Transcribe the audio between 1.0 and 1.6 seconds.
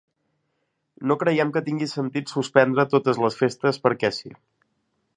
No creiem